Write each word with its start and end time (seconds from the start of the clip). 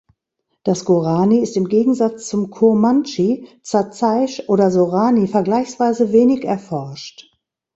Das 0.63 0.83
Gorani 0.85 1.41
ist 1.41 1.55
im 1.57 1.69
Gegensatz 1.69 2.27
zum 2.27 2.49
Kurmandschi, 2.49 3.47
Zazaisch 3.61 4.41
und 4.49 4.71
Sorani 4.71 5.27
vergleichsweise 5.27 6.11
wenig 6.11 6.43
erforscht. 6.43 7.31